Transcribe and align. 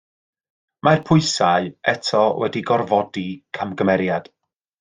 Mae'r 0.87 1.03
pwysau 1.09 1.69
eto 1.93 2.23
wedi 2.45 2.65
gorfodi 2.73 3.27
camgymeriad. 3.59 4.33